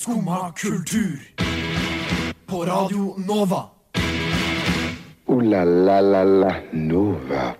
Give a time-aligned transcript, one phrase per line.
[0.00, 1.20] Skumma kultur.
[2.46, 3.64] På Radio Nova.
[5.26, 7.54] O-la-la-la-la-Nova.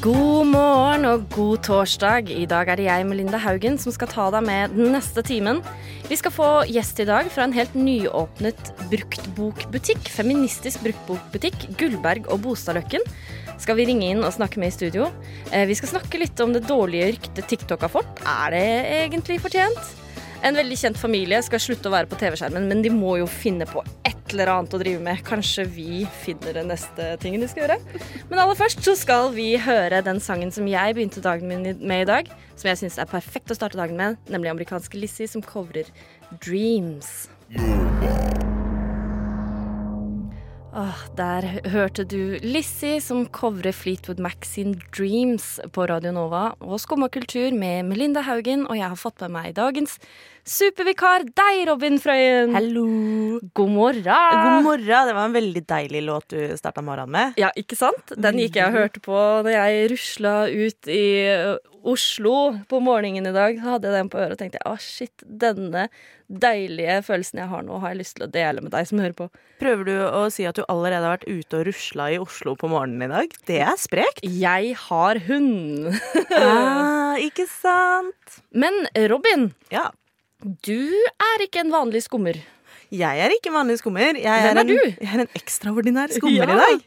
[0.00, 2.30] God morgen og god torsdag.
[2.32, 5.60] I dag er det jeg, Melinda Haugen, som skal ta deg med den neste timen.
[6.08, 10.08] Vi skal få gjest i dag fra en helt nyåpnet bruktbokbutikk.
[10.08, 11.76] Feministisk bruktbokbutikk.
[11.76, 13.04] Gullberg og Bostadløkken
[13.58, 15.08] skal vi ringe inn og snakke med i studio.
[15.52, 18.22] Eh, Vi skal snakke litt om det dårlige ryktet TikTok har fått.
[18.24, 18.66] Er det
[19.04, 19.96] egentlig fortjent?
[20.42, 23.66] En veldig kjent familie skal slutte å være på TV-skjermen, men de må jo finne
[23.66, 25.22] på et eller annet å drive med.
[25.26, 27.78] Kanskje vi finner den neste tingen de skal gjøre.
[28.30, 32.04] Men aller først så skal vi høre den sangen som jeg begynte dagen min med
[32.04, 32.30] i dag.
[32.54, 35.90] Som jeg syns er perfekt å starte dagen med, nemlig amerikanske Lizzie som covrer
[36.44, 37.26] Dreams.
[40.76, 46.76] Åh, der hørte du Lissi som covrer Fleetwood Mac sin Dreams på Radio Nova og
[46.82, 49.96] Skumma kultur med Melinda Haugen, og jeg har fått med meg dagens
[50.48, 52.52] supervikar, deg, Robin Frøyen.
[52.52, 52.84] Hallo.
[53.56, 54.04] God morgen.
[54.04, 55.08] God morgen.
[55.08, 57.40] Det var en veldig deilig låt du starta morgenen med.
[57.40, 58.12] Ja, ikke sant?
[58.16, 61.02] Den gikk jeg og hørte på da jeg rusla ut i
[61.88, 62.36] Oslo
[62.68, 63.56] på morgenen i dag.
[63.56, 65.88] Så hadde jeg den på øret og tenkte å shit, denne
[66.28, 69.16] deilige følelsen jeg har nå, har jeg lyst til å dele med deg som hører
[69.16, 69.28] på.
[69.62, 72.68] Prøver du å si at du allerede har vært ute og rusla i Oslo på
[72.70, 73.32] morgenen i dag?
[73.48, 74.20] Det er sprekt.
[74.22, 75.88] Jeg har hund.
[76.36, 78.40] ah, ikke sant?
[78.52, 79.88] Men Robin, Ja.
[80.44, 82.36] du er ikke en vanlig skummer.
[82.92, 84.16] Jeg er ikke en vanlig skummer.
[84.16, 84.78] Jeg Hvem er en, du?
[85.00, 86.54] Jeg er en ekstraordinær skummer Ja.
[86.54, 86.84] i dag.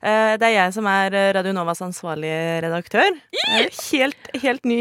[0.00, 3.16] Eh, Det er jeg som er eh, Radio Novas ansvarlige redaktør.
[3.34, 4.80] Eh, Helt, helt ny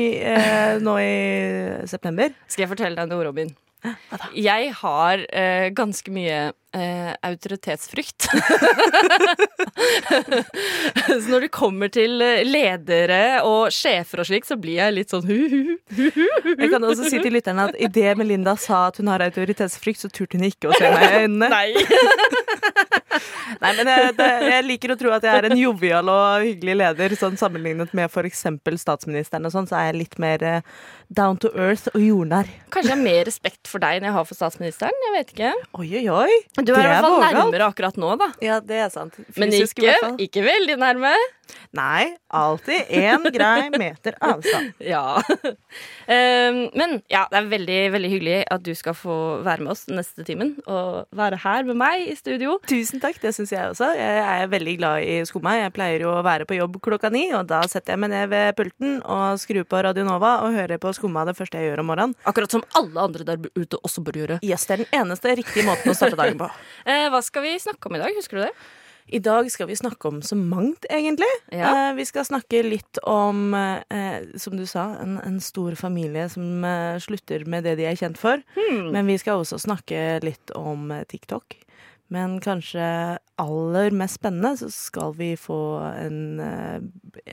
[0.84, 2.30] nå i september.
[2.48, 3.50] Skal jeg fortelle deg noe, Robin?
[4.36, 6.40] Jeg har eh, ganske mye
[6.78, 8.28] eh, autoritetsfrykt.
[11.08, 15.14] så når det kommer til eh, ledere og sjefer og slik, så blir jeg litt
[15.14, 15.78] sånn hu-hu.
[15.98, 20.12] Jeg kan også si til lytterne at idet Melinda sa at hun har autoritetsfrykt, så
[20.14, 21.52] turte hun ikke å se meg i øynene.
[21.52, 21.70] Nei.
[23.62, 26.76] Nei, men jeg, det, jeg liker å tro at jeg er en jovial og hyggelig
[26.82, 27.16] leder.
[27.18, 28.46] Sånn Sammenlignet med f.eks.
[28.82, 30.76] statsministeren og sånn, så er jeg litt mer eh,
[31.08, 32.50] down to earth og jordnær.
[32.74, 35.06] Kanskje jeg har mer respekt for deg enn jeg har for statsministeren.
[35.08, 35.54] Jeg vet ikke.
[35.80, 36.38] Oi, oi, oi.
[36.68, 38.28] Du er i hvert fall nærmere akkurat nå, da.
[38.44, 39.18] Ja, det er sant.
[39.38, 41.14] Men Fysisk Men ikke, ikke veldig nærme.
[41.78, 44.74] Nei, alltid én grei meter avstand.
[44.88, 45.20] Ja.
[46.08, 49.16] Um, men ja, det er veldig veldig hyggelig at du skal få
[49.46, 50.56] være med oss neste timen.
[50.70, 52.58] Og være her med meg i studio.
[52.70, 53.90] Tusen takk, det syns jeg også.
[53.98, 55.58] Jeg er veldig glad i skumma.
[55.60, 58.32] Jeg pleier jo å være på jobb klokka ni, og da setter jeg meg ned
[58.32, 61.84] ved pulten og skrur på Radio Nova og hører på skumma det første jeg gjør
[61.84, 62.18] om morgenen.
[62.30, 64.40] Akkurat som alle andre der ute også bør gjøre.
[64.46, 66.50] Yes, det er den eneste riktige måten å starte dagen på.
[66.88, 68.16] Eh, hva skal vi snakke om i dag?
[68.16, 68.52] Husker du det?
[69.08, 71.30] I dag skal vi snakke om så mangt, egentlig.
[71.52, 71.70] Ja.
[71.90, 76.66] Eh, vi skal snakke litt om, eh, som du sa, en, en stor familie som
[76.68, 78.44] eh, slutter med det de er kjent for.
[78.58, 78.90] Hmm.
[78.96, 81.56] Men vi skal også snakke litt om eh, TikTok.
[82.12, 82.84] Men kanskje
[83.40, 85.60] aller mest spennende så skal vi få
[85.92, 86.78] en, eh,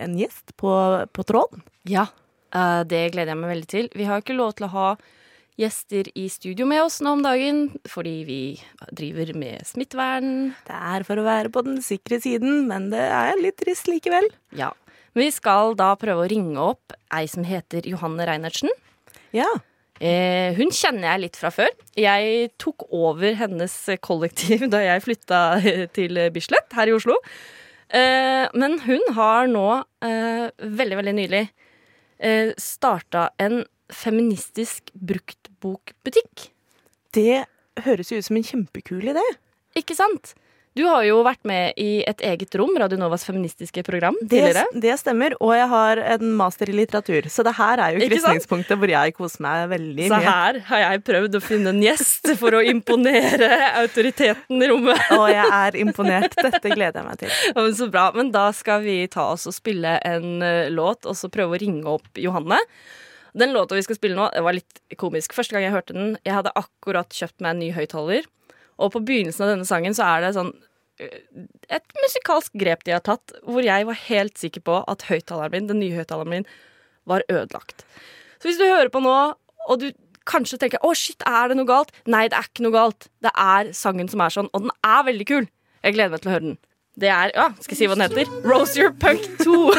[0.06, 0.73] en gjest på,
[1.15, 1.62] på tråden.
[1.91, 2.09] Ja.
[2.55, 3.93] Eh, det gleder jeg meg veldig til.
[3.95, 4.89] Vi har ikke lov til å ha
[5.61, 8.39] gjester i studio med oss nå om dagen fordi vi
[8.97, 10.55] driver med smittevern.
[10.67, 14.27] Det er for å være på den sikre siden, men det er litt trist likevel.
[14.57, 14.73] Ja.
[15.15, 18.73] Men vi skal da prøve å ringe opp ei som heter Johanne Reinertsen.
[19.35, 19.51] Ja.
[20.03, 21.71] Eh, hun kjenner jeg litt fra før.
[21.99, 25.43] Jeg tok over hennes kollektiv da jeg flytta
[25.97, 27.21] til Bislett her i Oslo.
[27.95, 29.69] Eh, men hun har nå,
[30.03, 31.45] eh, veldig, veldig nylig,
[32.19, 34.91] eh, starta en feministisk
[35.65, 36.49] bruktbokbutikk.
[37.15, 37.45] Det
[37.85, 39.23] høres jo ut som en kjempekul idé.
[39.79, 40.35] Ikke sant?
[40.75, 44.65] Du har jo vært med i et eget rom, Radio Novas feministiske program, Det, tidligere.
[44.83, 48.81] det stemmer, og jeg har en master i litteratur, så det her er jo krysningspunktet
[48.81, 50.25] hvor jeg koser meg veldig Så mye.
[50.27, 53.53] her har jeg prøvd å finne en gjest for å imponere
[53.85, 54.99] autoriteten i rommet.
[55.21, 56.35] Og jeg er imponert.
[56.43, 57.39] Dette gleder jeg meg til.
[57.55, 58.09] Ja, men Så bra.
[58.19, 61.63] Men da skal vi ta oss og spille en eh, låt, og så prøve å
[61.63, 62.59] ringe opp Johanne.
[63.34, 65.35] Den låta vi skal spille nå, det var litt komisk.
[65.35, 68.29] Første gang jeg hørte den, jeg hadde akkurat kjøpt meg en ny høyttaler.
[68.79, 70.53] Og på begynnelsen av denne sangen så er det sånn
[71.03, 71.19] eh,
[71.75, 75.69] et musikalsk grep de har tatt, hvor jeg var helt sikker på at høyttaleren min,
[75.70, 76.49] den nye høyttaleren min,
[77.11, 77.85] var ødelagt.
[78.38, 79.14] Så hvis du hører på nå,
[79.64, 79.91] og du
[80.29, 83.09] kanskje tenker 'Å, shit, er det noe galt?' Nei, det er ikke noe galt.
[83.20, 85.49] Det er sangen som er sånn, og den er veldig kul.
[85.85, 86.59] Jeg gleder meg til å høre den.
[86.97, 88.31] Det er Ja, skal jeg si hva den heter?
[88.47, 89.75] Rose Your Punk 2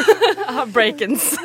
[0.60, 1.36] av Breakens.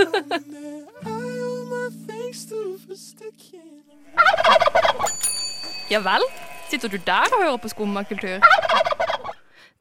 [5.92, 6.24] Ja vel?
[6.72, 8.44] Sitter du der og hører på skummakultur?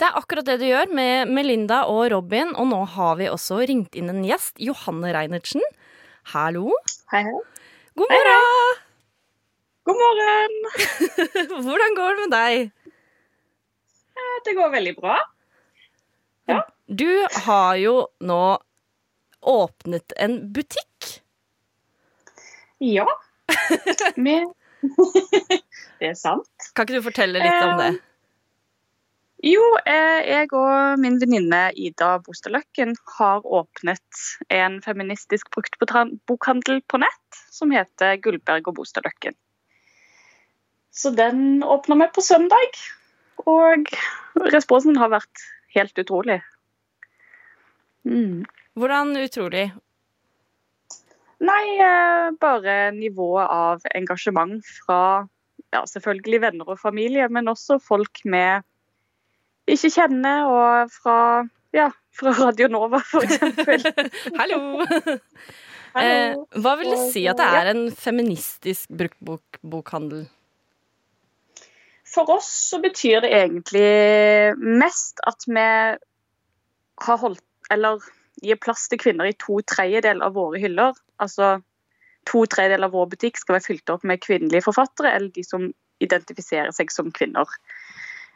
[0.01, 3.61] Det er akkurat det du gjør med Melinda og Robin, og nå har vi også
[3.69, 5.63] ringt inn en gjest, Johanne Reinertsen.
[6.33, 6.71] Hallo.
[7.13, 7.41] Hei, hei.
[7.99, 8.79] God morgen!
[9.91, 10.57] God morgen.
[11.67, 12.71] Hvordan går det med deg?
[14.47, 15.19] Det går veldig bra.
[16.87, 17.11] Du
[17.45, 18.43] har jo nå
[19.51, 20.90] åpnet en butikk.
[22.81, 23.07] Ja.
[24.17, 24.49] Med
[26.01, 26.71] Det er sant.
[26.73, 27.91] Kan ikke du fortelle litt om det?
[29.45, 37.41] Jo, eh, jeg og min venninne Ida Bostadløkken har åpnet en feministisk bruktbokhandel på nett
[37.49, 39.37] som heter Gullberg og Bostadløkken.
[40.93, 42.77] Så den åpna vi på søndag,
[43.49, 43.89] og
[44.53, 46.41] responsen har vært helt utrolig.
[48.05, 48.45] Mm.
[48.77, 49.71] Hvordan utrolig?
[51.41, 55.01] Nei, eh, bare nivået av engasjement fra
[55.73, 58.43] ja, selvfølgelig venner og familie, men også folk vi
[59.71, 61.17] ikke kjenner, og fra,
[61.77, 63.39] ja, fra Radio Nova, f.eks.
[64.41, 64.61] Hallo!
[65.91, 66.45] Eh, Hallo.
[66.63, 70.29] hva vil det si at det er en feministisk bruktbokhandel?
[72.11, 75.67] For oss så betyr det egentlig mest at vi
[77.07, 78.03] har holdt Eller
[78.43, 80.97] gir plass til kvinner i to tredjedeler av våre hyller.
[81.21, 81.59] Altså
[82.29, 85.71] to tredjedeler av vår butikk skal være fylt opp med kvinnelige forfattere, eller de som
[86.01, 87.49] identifiserer seg som kvinner.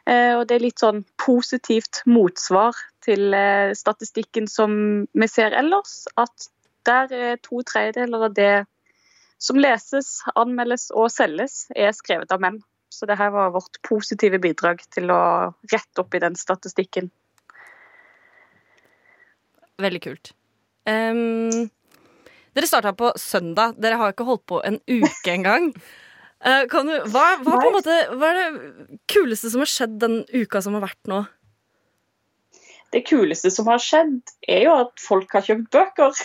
[0.05, 4.77] Eh, og det er litt sånn positivt motsvar til eh, statistikken som
[5.13, 6.03] vi ser ellers.
[6.19, 6.49] At
[6.85, 8.53] der er to tredjedeler av det
[9.41, 12.61] som leses, anmeldes og selges, er skrevet av menn.
[12.93, 15.21] Så det her var vårt positive bidrag til å
[15.73, 17.09] rette opp i den statistikken.
[19.81, 20.31] Veldig kult.
[20.87, 21.69] Um,
[22.55, 23.75] dere starta på søndag.
[23.81, 25.71] Dere har ikke holdt på en uke engang.
[26.45, 30.61] Uh, kan du, hva, hva, måte, hva er det kuleste som har skjedd den uka
[30.63, 31.25] som har vært nå?
[32.93, 36.15] Det kuleste som har skjedd, er jo at folk har kjøpt bøker.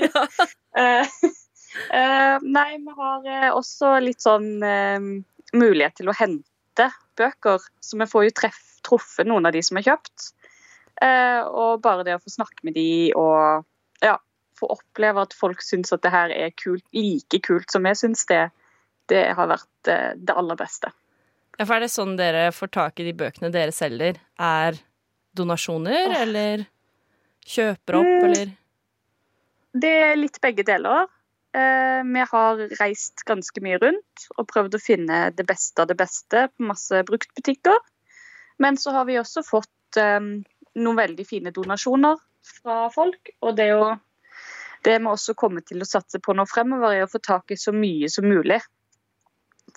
[0.80, 1.20] uh,
[2.00, 4.56] eh, nei, vi har også litt sånn
[5.54, 6.88] mulighet til å hente
[7.20, 7.62] bøker.
[7.84, 10.32] Så vi får jo treff, truffet noen av de som har kjøpt.
[11.00, 13.64] Eh, og bare det å få snakke med de og
[14.04, 14.18] ja,
[14.60, 18.26] få oppleve at folk syns at det her er kult, like kult som jeg syns
[18.28, 18.42] det,
[19.08, 20.92] det har vært eh, det aller beste.
[21.58, 24.20] Ja, for er det sånn dere får tak i de bøkene dere selger?
[24.40, 24.78] Er
[25.36, 26.66] donasjoner, eller
[27.46, 28.24] kjøper opp, Mm.
[28.30, 28.52] eller
[29.72, 31.06] Det er litt begge deler.
[31.54, 35.96] Eh, vi har reist ganske mye rundt og prøvd å finne det beste av det
[35.96, 37.78] beste på masse bruktbutikker.
[38.58, 40.20] Men så har vi også fått eh,
[40.78, 42.20] noen veldig fine donasjoner
[42.60, 43.32] fra folk.
[43.42, 43.90] Og det, er jo,
[44.86, 47.60] det vi også kommer til å satse på nå fremover, er å få tak i
[47.60, 48.60] så mye som mulig.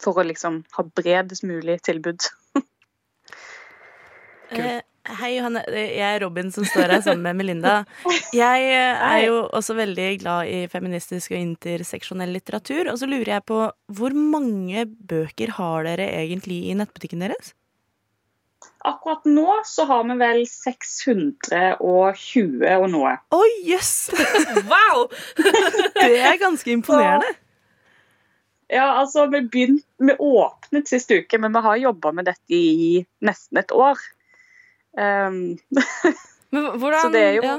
[0.01, 2.25] For å liksom ha bredest mulig tilbud.
[4.49, 4.81] cool.
[5.19, 5.61] hei, Johanne.
[5.69, 7.75] Jeg er Robin som står her sammen med Melinda.
[8.33, 12.89] Jeg eh, er jo også veldig glad i feministisk og interseksjonell litteratur.
[12.93, 13.59] Og så lurer jeg på
[13.93, 17.53] hvor mange bøker har dere egentlig i nettbutikken deres?
[18.85, 23.13] Akkurat nå så har vi vel 620 og noe.
[23.35, 23.93] Oi, jøss!
[24.71, 25.07] Wow!
[25.99, 27.29] Det er ganske imponerende.
[28.73, 33.03] Ja, altså, vi, begynt, vi åpnet sist uke, men vi har jobba med dette i
[33.21, 33.97] nesten et år.
[34.97, 35.57] Um,
[36.53, 37.55] Men hvordan, Så det er jo- ja,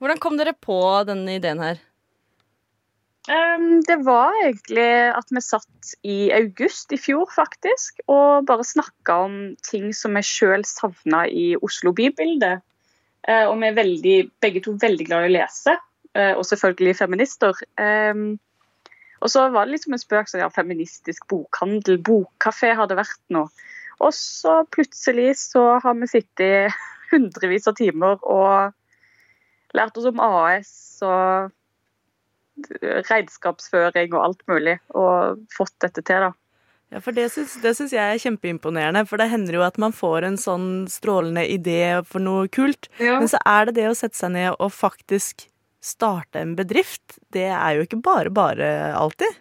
[0.00, 0.76] hvordan kom dere på
[1.08, 1.76] denne ideen her?
[3.30, 9.18] Um, det var egentlig at vi satt i august i fjor, faktisk, og bare snakka
[9.26, 12.58] om ting som vi sjøl savna i Oslo bybilde.
[13.28, 15.74] Eh, og vi er veldig, begge to veldig glad i å lese,
[16.14, 17.58] eh, og selvfølgelig feminister.
[17.76, 18.38] Um,
[19.18, 23.20] og så var det liksom en spøk sånn ja, feministisk bokhandel, bokkafé har det vært
[23.34, 23.48] nå.
[23.98, 26.76] Og så plutselig så har vi sittet
[27.12, 28.74] hundrevis av timer og
[29.76, 30.72] lært oss om AS
[31.04, 31.50] og
[33.08, 36.32] regnskapsføring og alt mulig, og fått dette til, da.
[36.88, 39.02] Ja, for det syns, det syns jeg er kjempeimponerende.
[39.08, 42.88] For det hender jo at man får en sånn strålende idé for noe kult.
[43.00, 45.44] Men så er det det å sette seg ned og faktisk
[45.84, 47.18] starte en bedrift.
[47.34, 49.36] Det er jo ikke bare bare alltid.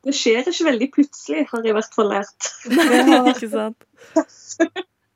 [0.00, 2.48] Det skjer ikke veldig plutselig, har jeg i hvert fall lært.
[3.34, 3.84] ikke sant?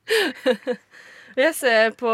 [1.35, 2.11] Jeg ser på,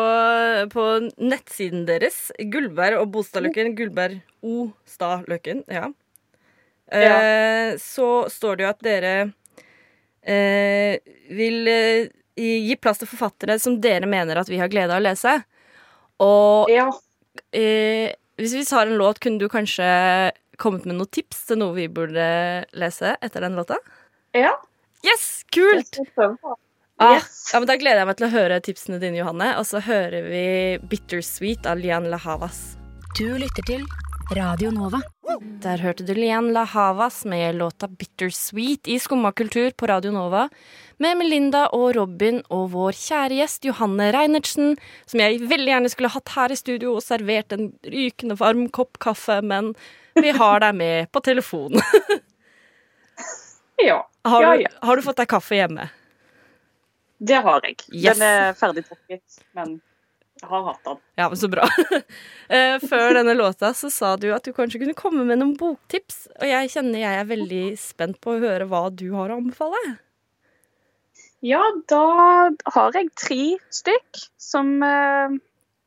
[0.73, 0.85] på
[1.21, 4.71] nettsiden deres, Gullberg og Bostadløkken, Gullberg O.
[4.89, 5.91] Stadløkken, ja.
[6.91, 9.13] Eh, så står det jo at dere
[10.25, 10.97] eh,
[11.37, 12.09] vil eh,
[12.41, 15.37] gi plass til forfattere som dere mener at vi har glede av å lese.
[16.25, 16.89] Og Ja,
[17.57, 21.77] eh, hvis vi tar en låt, kunne du kanskje kommet med noen tips til noe
[21.77, 22.27] vi burde
[22.73, 23.79] lese etter den låta?
[24.37, 24.57] ja.
[25.01, 25.97] Yes, kult!
[25.97, 26.70] Det.
[27.01, 27.51] Ah, Yes.
[27.53, 29.55] ja, men Da gleder jeg meg til å høre tipsene dine, Johanne.
[29.57, 30.45] Og så hører vi
[30.85, 32.77] 'Bittersweet' av Lian La Havas.
[33.17, 33.87] Du lytter til
[34.37, 35.01] Radio Nova.
[35.65, 40.49] Der hørte du Lian La Havas med låta 'Bittersweet' i Skumma kultur på Radio Nova.
[40.99, 44.77] Med Melinda og Robin og vår kjære gjest Johanne Reinertsen,
[45.07, 48.99] som jeg veldig gjerne skulle hatt her i studio og servert en rykende varm kopp
[48.99, 49.75] kaffe, men
[50.15, 51.81] vi har deg med på telefon.
[53.81, 54.11] Ja.
[54.25, 54.69] Har ja, du, ja.
[54.83, 55.87] har du fått deg kaffe hjemme?
[57.21, 57.77] Det har jeg.
[57.93, 58.17] Yes.
[58.17, 59.75] Den er ferdig trukket, men
[60.41, 61.01] jeg har hatt den.
[61.21, 61.67] Ja, men så bra.
[62.51, 66.25] Eh, Før denne låta så sa du at du kanskje kunne komme med noen boktips.
[66.41, 69.83] Og jeg kjenner jeg er veldig spent på å høre hva du har å anbefale.
[71.47, 72.01] Ja, da
[72.75, 75.37] har jeg tre stykk som eh,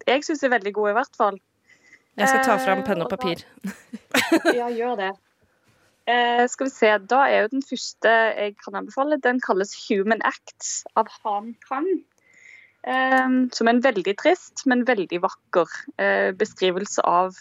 [0.07, 1.41] jeg syns er veldig gode, i hvert fall.
[2.15, 3.43] Jeg skal ta fram Eh, penn og og papir.
[4.61, 5.11] Ja, gjør det.
[6.03, 10.22] Eh, skal vi se, Da er jo den første jeg kan anbefale, den kalles 'Human
[10.22, 11.88] Acts' av Han Kang.
[12.83, 15.67] Eh, som er en veldig trist, men veldig vakker
[15.98, 17.38] eh, beskrivelse av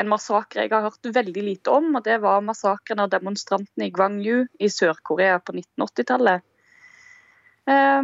[0.00, 1.96] en massakre jeg har hørt veldig lite om.
[1.96, 6.40] og Det var massakren av demonstrantene i Gwangju i Sør-Korea på 1980-tallet.
[7.68, 8.02] Eh,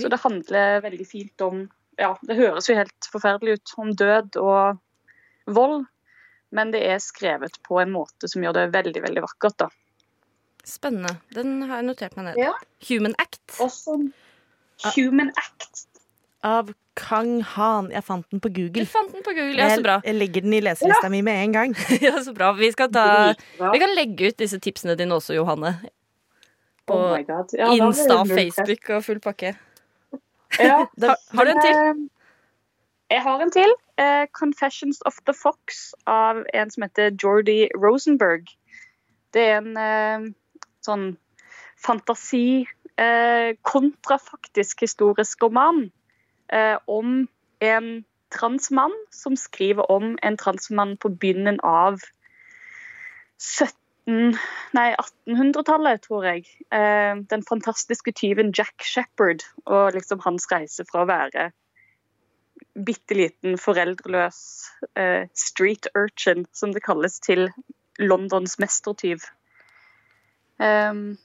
[0.00, 4.36] så det handler veldig fint om ja, Det høres jo helt forferdelig ut om død
[4.40, 4.78] og
[5.46, 5.84] vold,
[6.52, 9.56] men det er skrevet på en måte som gjør det veldig veldig vakkert.
[9.64, 9.68] da.
[10.66, 11.16] Spennende.
[11.34, 12.40] Den har jeg notert meg ned.
[12.40, 12.52] Ja.
[12.88, 13.40] Human Act.
[13.64, 13.96] Også
[14.96, 15.86] Human Act.
[16.44, 17.90] Av Kang Han.
[17.92, 18.84] Jeg fant den på Google.
[18.84, 19.56] Du fant den på Google.
[19.60, 19.98] Ja, så bra.
[20.04, 21.74] Jeg, jeg legger den i leselista mi med en gang.
[22.04, 22.52] Ja, så bra.
[22.56, 23.06] Vi, skal ta,
[23.60, 25.74] vi kan legge ut disse tipsene dine også, Johanne.
[26.88, 27.52] På Oh my God.
[27.56, 28.22] Ja, Insta.
[28.28, 29.54] Facebook og full pakke.
[30.58, 30.80] Ja.
[31.06, 31.76] Har, har du en til?
[31.76, 33.74] Eh, Jeg har en til.
[34.00, 38.46] Eh, 'Confessions of the Fox' av en som heter Jordi Rosenberg.
[39.34, 40.30] Det er en eh,
[40.80, 41.04] sånn
[41.76, 42.64] fantasi,
[42.96, 45.90] eh, kontrafaktisk historisk roman
[46.48, 47.28] eh, om
[47.60, 47.90] en
[48.32, 52.00] transmann som skriver om en transmann på begynnelsen av
[53.36, 54.38] 17,
[54.72, 56.46] nei, 1800-tallet, tror jeg.
[56.70, 61.50] Den fantastiske tyven Jack Shepherd og liksom hans reise fra å være
[62.74, 64.40] bitte liten foreldreløs
[64.94, 67.48] eh, street urchin, som det kalles, til
[67.98, 69.24] Londons mestertyv.
[70.60, 71.18] Um,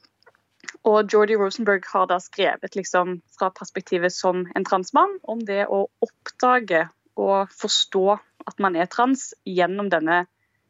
[0.88, 5.86] og Jordi Rosenberg har da skrevet liksom, fra perspektivet som en transmann om det å
[6.06, 6.86] oppdage
[7.20, 8.06] og forstå
[8.46, 10.26] at man er trans gjennom denne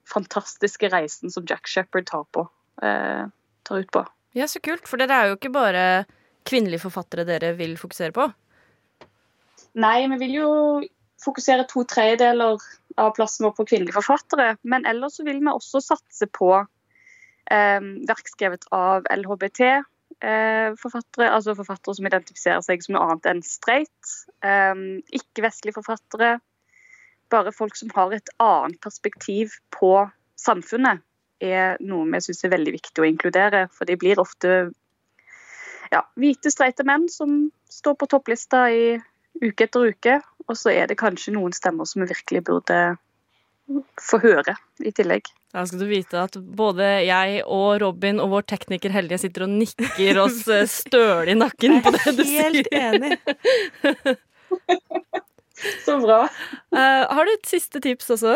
[0.09, 2.45] fantastiske reisen som Jack Shepherd tar, på,
[2.85, 3.25] eh,
[3.63, 4.05] tar ut på.
[4.37, 4.87] Ja, så kult.
[4.87, 5.85] For dere er jo ikke bare
[6.45, 8.27] kvinnelige forfattere dere vil fokusere på.
[9.75, 10.49] Nei, vi vil jo
[11.23, 12.61] fokusere to tredjedeler
[13.01, 14.55] av plassen vår på kvinnelige forfattere.
[14.63, 16.51] Men ellers så vil vi også satse på
[17.51, 21.29] eh, verk skrevet av LHBT-forfattere.
[21.29, 24.03] altså forfattere som identifiserer seg som noe annet enn straight.
[24.45, 24.75] Eh,
[25.19, 26.31] Ikke-vestlige forfattere.
[27.33, 31.01] Bare folk som har et annet perspektiv på samfunnet,
[31.43, 33.65] er noe vi syns er veldig viktig å inkludere.
[33.75, 34.49] For de blir ofte
[35.91, 38.95] ja, hvite, streite menn som står på topplista i
[39.43, 40.19] uke etter uke.
[40.45, 42.79] Og så er det kanskje noen stemmer som vi virkelig burde
[44.01, 44.53] få høre
[44.85, 45.31] i tillegg.
[45.55, 49.55] Da skal du vite at både jeg og Robin og vår tekniker Hellige sitter og
[49.55, 50.43] nikker oss
[50.81, 52.51] støle i nakken på det du sier.
[52.51, 53.17] Helt enig.
[55.85, 56.25] Så bra.
[56.75, 58.35] Uh, har du et siste tips også?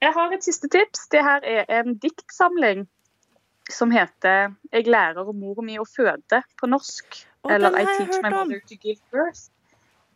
[0.00, 1.04] Jeg har et siste tips.
[1.12, 2.86] Det her er en diktsamling
[3.70, 7.26] som heter 'Jeg lærer mor mi å føde' på norsk.
[7.44, 8.48] Oh, eller den 'I har jeg teach my hørt om.
[8.48, 9.50] mother to give birth'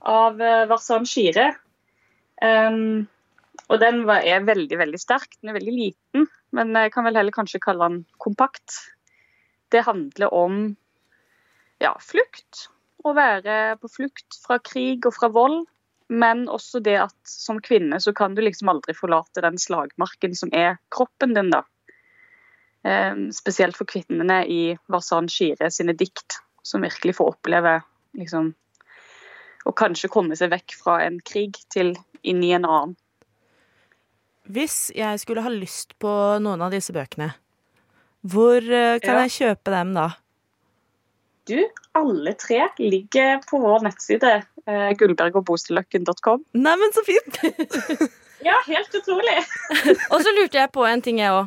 [0.09, 1.53] av Varsan Shire.
[2.43, 3.07] Um,
[3.71, 5.37] og den var, er veldig, veldig sterk.
[5.41, 8.81] Den er veldig liten, men jeg kan vel heller kanskje kalle den kompakt.
[9.73, 10.65] Det handler om
[11.83, 12.69] ja, flukt.
[13.05, 15.65] Å være på flukt fra krig og fra vold.
[16.13, 20.51] Men også det at som kvinne så kan du liksom aldri forlate den slagmarken som
[20.53, 21.63] er kroppen din, da.
[22.85, 27.79] Um, spesielt for kvinnene i Varsan Shire sine dikt, som virkelig får oppleve
[28.21, 28.53] liksom
[29.65, 32.97] Å kanskje komme seg vekk fra en krig til inn i en annen.
[34.53, 36.11] Hvis jeg skulle ha lyst på
[36.45, 37.31] noen av disse bøkene,
[38.25, 39.23] hvor eh, kan Ja.
[39.25, 40.11] jeg kjøpe dem da?
[41.49, 41.59] Du,
[41.97, 46.45] alle tre ligger på vår nettside, eh, gullbergogbostilløkken.com.
[46.55, 47.41] Neimen, så fint!
[48.45, 49.39] Ja, helt utrolig!
[50.13, 51.47] Og så lurte jeg på en ting, jeg òg.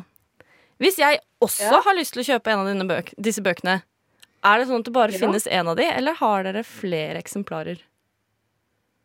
[0.82, 1.80] Hvis jeg også Ja.
[1.84, 3.76] har lyst til å kjøpe en av dine bøk, disse bøkene,
[4.42, 5.18] er det sånn at det bare Ja.
[5.20, 7.78] finnes én av de, eller har dere flere eksemplarer?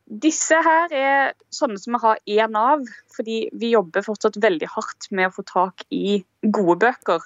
[0.04, 2.84] Disse her er sånne som vi har én av,
[3.16, 7.24] fordi vi jobber fortsatt veldig hardt med å få tak i gode bøker.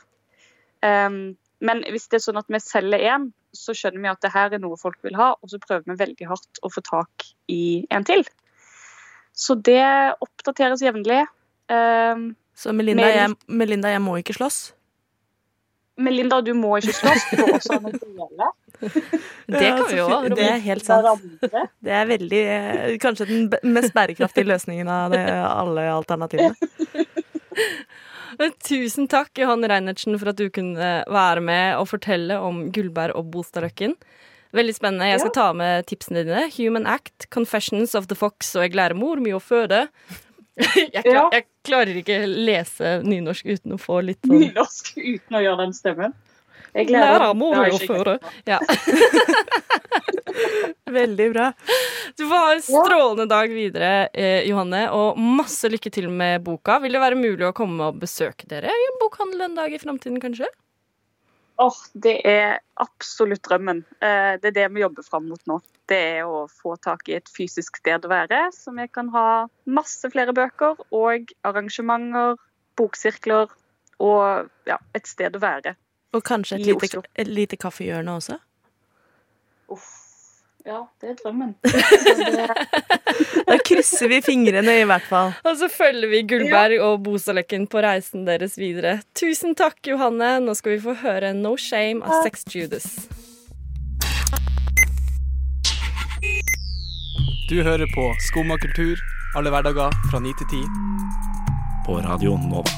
[0.85, 4.31] Um, men hvis det er sånn at vi selger én, så skjønner vi at det
[4.35, 7.25] her er noe folk vil ha, og så prøver vi veldig hardt å få tak
[7.49, 8.21] i en til.
[9.33, 9.81] Så det
[10.21, 11.23] oppdateres jevnlig.
[11.69, 14.73] Um, Så Melinda, Med- jeg, Melinda, jeg må ikke slåss.
[15.97, 17.25] Melinda, du må ikke slåss.
[17.31, 18.49] Du får også ha noe å dele.
[19.47, 20.07] Det kan vi jo.
[20.35, 21.23] Det er helt sant.
[21.41, 26.55] Det er veldig eh, Kanskje den mest bærekraftige løsningen av det, alle alternativene.
[28.67, 33.31] Tusen takk, Johan Reinertsen, for at du kunne være med og fortelle om Gullberg og
[33.33, 33.95] Bostadløkken.
[34.55, 35.09] Veldig spennende.
[35.09, 36.45] Jeg skal ta med tipsene dine.
[36.59, 39.87] Human Act, Confessions of the Fox og Jeg lærer mor mye å føde.
[40.57, 45.41] Jeg, klar, jeg klarer ikke lese nynorsk uten å få litt sånn Nynorsk uten å
[45.43, 46.15] gjøre den stemmen.
[46.77, 48.17] Jeg Lærer mor Det har mye å føre.
[48.45, 48.59] Ja.
[50.97, 51.47] Veldig bra.
[52.15, 56.77] Du får ha en strålende dag videre, eh, Johanne, og masse lykke til med boka.
[56.83, 59.81] Vil det være mulig å komme og besøke dere i en bokhandel en dag i
[59.81, 60.49] framtiden, kanskje?
[61.57, 63.81] Åh, det er absolutt drømmen.
[63.97, 65.59] Eh, Det er det vi jobber fram mot nå.
[65.89, 69.47] Det er å få tak i et fysisk sted å være, så vi kan ha
[69.65, 72.35] masse flere bøker og arrangementer,
[72.77, 73.47] boksirkler
[73.99, 75.73] og ja, et sted å være.
[76.15, 78.37] Og kanskje et lite, et lite kaffehjørne også?
[79.69, 79.93] Uff.
[80.67, 81.53] Ja, det er drømmen.
[81.63, 85.31] Det, Da krysser vi fingrene, i hvert fall.
[85.47, 88.97] Og så følger vi Gullberg og Bosaløkken på reisen deres videre.
[89.15, 90.33] Tusen takk, Johanne.
[90.43, 92.89] Nå skal vi få høre No Shame av Sex Judas.
[97.47, 98.99] Du hører på Skumma kultur
[99.39, 100.61] alle hverdager fra 9 til 10
[101.87, 102.75] på Radio Nova.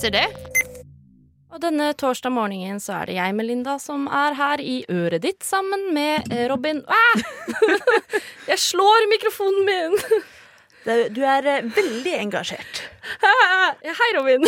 [0.00, 0.26] Se det.
[1.56, 5.44] Og denne torsdag morgenen så er det jeg, Melinda, som er her i øret ditt
[5.46, 7.22] sammen med eh, Robin ah!
[8.50, 9.96] Jeg slår mikrofonen min!
[11.16, 12.82] Du er eh, veldig engasjert.
[13.22, 14.44] Hei, Robin.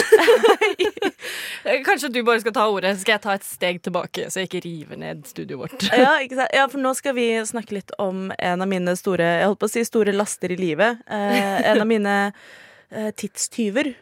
[1.88, 4.50] Kanskje du bare skal ta ordet, så skal jeg ta et steg tilbake, så jeg
[4.50, 5.88] ikke river ned studioet vårt.
[6.04, 9.62] Ja, ja, for nå skal vi snakke litt om en av mine store Jeg holdt
[9.64, 11.00] på å si store laster i livet.
[11.08, 13.94] Eh, en av mine eh, tidstyver,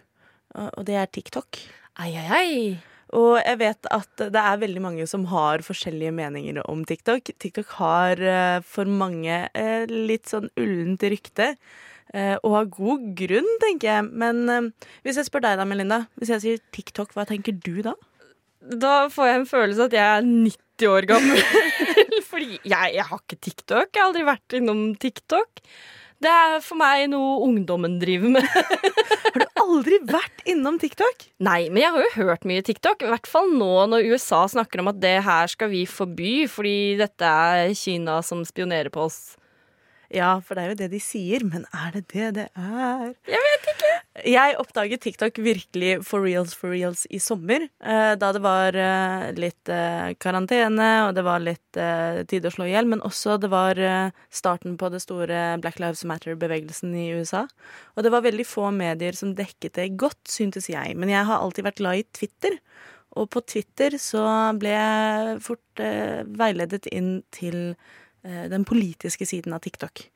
[0.74, 1.62] og det er TikTok.
[2.02, 2.52] Ai, ai, ai.
[3.14, 7.30] Og jeg vet at det er veldig mange som har forskjellige meninger om TikTok.
[7.38, 11.52] TikTok har eh, for mange eh, litt sånn ullent rykte.
[12.12, 14.08] eh, Og har god grunn, tenker jeg.
[14.10, 14.72] Men
[15.06, 16.00] hvis jeg spør deg da, Melinda.
[16.18, 17.94] Hvis jeg sier TikTok, hva tenker du da?
[18.66, 21.38] Da får jeg en følelse at jeg er 90 år gammel.
[22.30, 23.92] Fordi jeg, jeg har ikke TikTok.
[23.94, 25.62] Jeg har aldri vært innom TikTok.
[26.22, 28.46] Det er for meg noe ungdommen driver med.
[29.26, 31.26] Har du aldri vært innom TikTok?
[31.44, 33.02] Nei, men jeg har jo hørt mye TikTok.
[33.04, 36.96] I hvert fall nå når USA snakker om at det her skal vi forby fordi
[37.00, 39.36] dette er Kina som spionerer på oss.
[40.14, 43.08] Ja, for det er jo det de sier, men er det det det er?
[43.26, 43.92] Jeg vet ikke.
[44.26, 47.66] Jeg oppdaget TikTok virkelig for reals for reals i sommer.
[47.84, 51.80] eh, Da det var eh, litt eh, karantene, og det var litt
[52.30, 52.86] tid å slå i hjel.
[52.88, 53.76] Men også det var
[54.32, 57.44] starten på det store Black Lives Matter-bevegelsen i USA.
[57.96, 60.96] Og det var veldig få medier som dekket det godt, syntes jeg.
[60.96, 62.56] Men jeg har alltid vært glad i Twitter.
[63.16, 64.24] Og på Twitter så
[64.56, 65.84] ble jeg fort
[66.40, 67.76] veiledet inn til
[68.50, 70.06] den politiske siden av TikTok.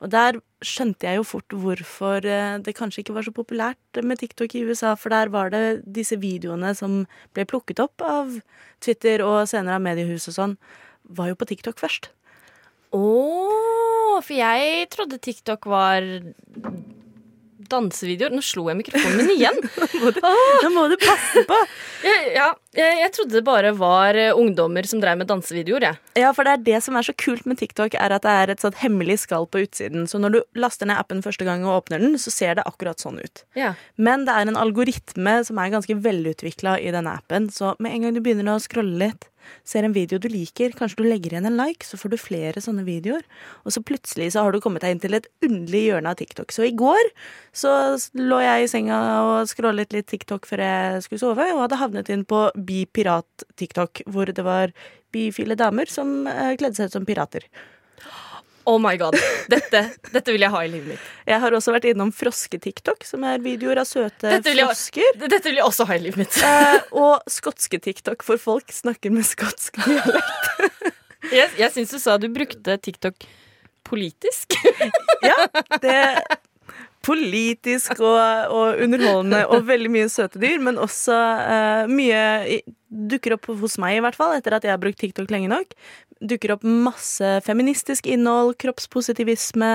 [0.00, 4.20] Og der skjønte jeg jo fort hvorfor eh, det kanskje ikke var så populært med
[4.20, 7.02] TikTok i USA, for der var det disse videoene som
[7.36, 8.38] ble plukket opp av
[8.80, 10.56] Twitter og senere av mediehus og sånn,
[11.04, 12.08] var jo på TikTok først.
[12.96, 13.04] Å,
[14.24, 16.06] for jeg trodde TikTok var
[17.70, 18.34] dansevideoer.
[18.34, 19.56] Nå slo jeg mikrofonen min igjen.
[20.64, 21.58] Nå må du passe på!
[22.00, 26.00] Jeg, ja, jeg, jeg trodde det bare var eh, ungdommer som drev med dansevideoer, jeg.
[26.22, 28.54] Ja, for det er det som er så kult med TikTok, er at det er
[28.54, 30.08] et sånt hemmelig skall på utsiden.
[30.10, 33.02] Så når du laster ned appen første gang og åpner den, så ser det akkurat
[33.02, 33.44] sånn ut.
[33.58, 33.74] Ja.
[34.00, 38.06] Men det er en algoritme som er ganske velutvikla i denne appen, så med en
[38.06, 39.28] gang du begynner å scrolle litt,
[39.66, 42.62] ser en video du liker, kanskje du legger igjen en like, så får du flere
[42.62, 43.24] sånne videoer.
[43.64, 46.54] Og så plutselig så har du kommet deg inn til et underlig hjørne av TikTok.
[46.54, 47.12] Så i går
[47.56, 47.74] så
[48.18, 52.14] lå jeg i senga og scrollet litt TikTok før jeg skulle sove, og hadde havnet
[52.14, 54.74] inn på Bi Pirat-TikTok, hvor det var
[55.14, 57.46] bifile damer som eh, kledde seg ut som pirater.
[58.70, 59.16] Oh my god.
[59.50, 59.80] Dette,
[60.14, 61.06] dette vil jeg ha i livet mitt.
[61.26, 65.16] Jeg har også vært innom froske-TikTok, som er videoer av søte Dette jeg- frosker.
[65.24, 66.36] Dette vil jeg også ha i livet mitt.
[66.46, 70.70] Eh, og skotske TikTok, for folk snakker med skotsk dialekt.
[71.30, 73.26] Jeg, jeg syns du sa du brukte TikTok
[73.86, 74.54] politisk.
[75.22, 75.34] Ja,
[75.82, 75.98] det
[77.06, 78.18] Politisk og,
[78.52, 82.60] og underholdende og veldig mye søte dyr, men også uh, mye
[82.90, 85.72] dukker opp hos meg, i hvert fall, etter at jeg har brukt TikTok lenge nok.
[86.20, 89.70] Dukker opp masse feministisk innhold, kroppspositivisme.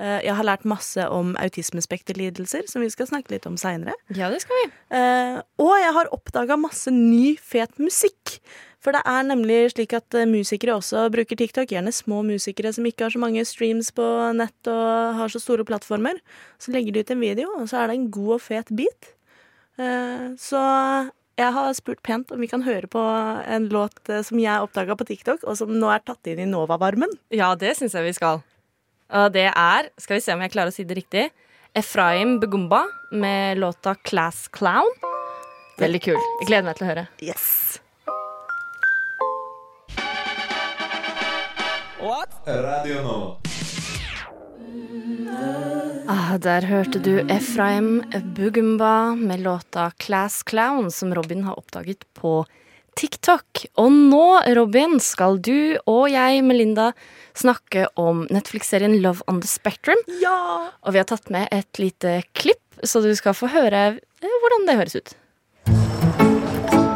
[0.00, 3.98] Uh, jeg har lært masse om autismespekterlidelser, som vi skal snakke litt om seinere.
[4.14, 4.68] Ja, det skal vi.
[4.96, 8.38] Eh, og jeg har oppdaga masse ny, fet musikk.
[8.82, 11.70] For det er nemlig slik at eh, musikere også bruker TikTok.
[11.70, 15.62] Gjerne små musikere som ikke har så mange streams på nett og har så store
[15.68, 16.18] plattformer.
[16.58, 19.12] Så legger de ut en video, og så er det en god og fet beat.
[19.78, 20.58] Eh, Så
[21.38, 23.00] jeg har spurt pent om vi kan høre på
[23.46, 26.48] en låt eh, som jeg oppdaga på TikTok, og som nå er tatt inn i
[26.50, 27.14] Nova-varmen.
[27.30, 28.42] Ja, det syns jeg vi skal.
[29.12, 31.28] Og det er, skal vi se om jeg klarer å si det riktig,
[31.76, 32.82] Efraim Begumba
[33.14, 34.90] med låta Class Clown.
[35.78, 36.18] Veldig kul.
[36.42, 37.06] Jeg gleder meg til å høre.
[37.24, 37.78] Yes!
[42.02, 43.16] Radio Nå.
[46.10, 48.02] Ah, der hørte du Efraim
[48.34, 52.44] Bugumba med låta Class Clown, som Robin har oppdaget på
[52.98, 53.66] TikTok.
[53.78, 56.88] Og nå, Robin, skal du og jeg, Melinda,
[57.38, 60.02] snakke om Netflix-serien Love on the Spectrum.
[60.24, 60.74] Ja!
[60.82, 64.66] Og vi har tatt med et lite klipp, så du skal få høre eh, hvordan
[64.66, 65.14] det høres ut.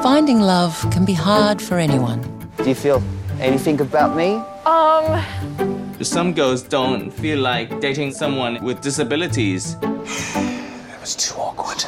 [0.02, 2.18] Finding love can be hard for anyone.
[2.58, 3.00] Do you feel
[3.38, 4.42] anything about me?
[6.02, 9.76] Some girls don't feel like dating someone with disabilities.
[9.84, 11.84] It was too awkward.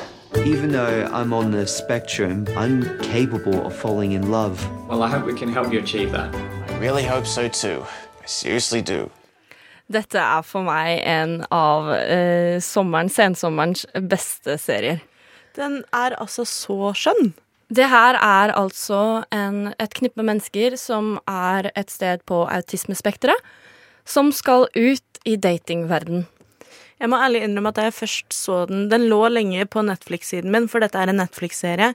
[0.46, 4.64] Even though I'm on the spectrum, I'm capable of falling in love.
[4.88, 6.32] Well, I hope we can help you achieve that.
[6.70, 7.84] I really hope so too.
[8.22, 9.10] I seriously do.
[9.90, 15.00] Dette er for meg en av eh, sommeren, sensommerens beste serier.
[15.56, 17.32] Den er altså så skjønn.
[17.68, 23.37] Det her er altså en, et knippe mennesker som er et sted på autismespekteret,
[24.09, 26.24] som skal ut i datingverden.
[26.98, 30.68] Jeg må ærlig innrømme at jeg først så den Den lå lenge på Netflix-siden min,
[30.68, 31.94] for dette er en Netflix-serie.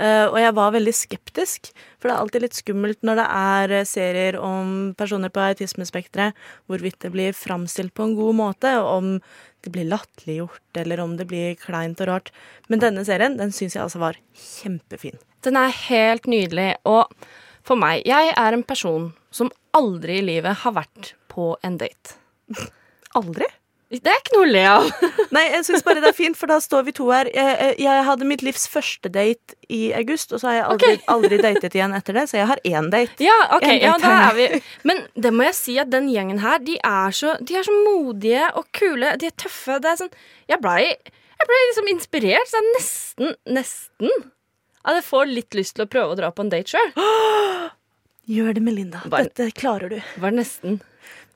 [0.00, 1.68] Eh, og jeg var veldig skeptisk,
[2.00, 6.38] for det er alltid litt skummelt når det er eh, serier om personer på autismespekteret,
[6.70, 9.10] hvorvidt det blir framstilt på en god måte, og om
[9.60, 12.32] det blir latterliggjort, eller om det blir kleint og rart.
[12.72, 15.20] Men denne serien den syns jeg altså var kjempefin.
[15.44, 17.12] Den er helt nydelig, og
[17.64, 22.16] for meg Jeg er en person som aldri i livet har vært på en date.
[23.20, 23.46] Aldri?
[23.90, 24.84] Det er ikke noe å le av.
[25.34, 27.26] Nei, jeg syns bare det er fint, for da står vi to her.
[27.34, 30.90] Jeg, jeg, jeg hadde mitt livs første date i august, og så har jeg aldri,
[30.94, 31.06] okay.
[31.14, 33.18] aldri datet igjen etter det, så jeg har én date.
[33.24, 36.38] Ja, ok, date ja, da er vi Men det må jeg si at den gjengen
[36.44, 39.16] her, de er så, de er så modige og kule.
[39.18, 39.80] De er tøffe.
[39.82, 40.14] Det er sånn
[40.50, 40.84] Jeg blei
[41.48, 42.50] ble liksom inspirert.
[42.50, 44.30] Så jeg nesten, nesten
[44.80, 46.94] at jeg får litt lyst til å prøve å dra på en date sjøl.
[48.30, 49.02] Gjør det, Melinda.
[49.10, 49.98] Dette klarer du.
[50.22, 50.78] Var nesten.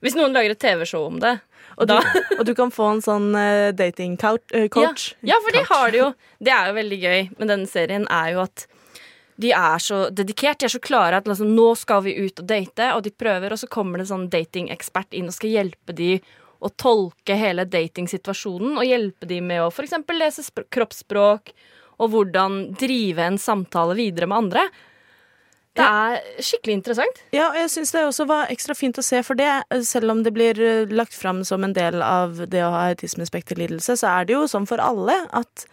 [0.04, 1.38] Hvis noen lager et TV-show om det.
[1.76, 1.94] Og du,
[2.38, 4.54] og du kan få en sånn uh, dating-coach.
[5.24, 6.12] Ja, ja, for de har det jo.
[6.38, 8.66] Det er jo veldig gøy med denne serien, er jo at
[9.36, 12.46] de er så dedikert, de er så klare at liksom, nå skal vi ut og
[12.46, 15.96] date, og de prøver, og så kommer det en sånn datingekspert inn og skal hjelpe
[15.96, 16.12] de
[16.64, 21.50] å tolke hele datingsituasjonen, og hjelpe de med å eksempel lese kroppsspråk,
[21.98, 24.68] og hvordan drive en samtale videre med andre.
[25.74, 27.20] Det er skikkelig interessant.
[27.34, 29.50] Ja, og jeg syns det også var ekstra fint å se, for det,
[29.86, 33.96] selv om det blir eh, lagt fram som en del av det å ha autismespekterlidelse,
[33.98, 35.66] så er det jo sånn for alle at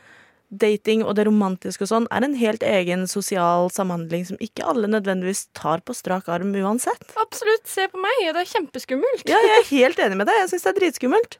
[0.51, 4.89] dating og det romantiske og sånn er en helt egen sosial samhandling som ikke alle
[4.91, 7.05] nødvendigvis tar på strak arm uansett.
[7.21, 7.69] Absolutt.
[7.71, 9.27] Se på meg, det er kjempeskummelt.
[9.29, 10.41] Ja, jeg er helt enig med deg.
[10.43, 11.37] Jeg syns det er dritskummelt.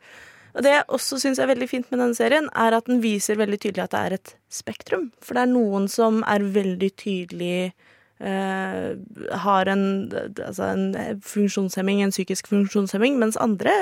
[0.52, 3.40] Og det jeg også syns er veldig fint med denne serien, er at den viser
[3.40, 5.10] veldig tydelig at det er et spektrum.
[5.24, 7.72] For det er noen som er veldig tydelig
[8.22, 9.86] har en,
[10.46, 13.74] altså en funksjonshemming, en psykisk funksjonshemming, mens andre